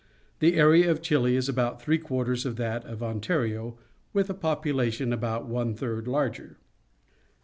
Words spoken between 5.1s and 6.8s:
about one third larger.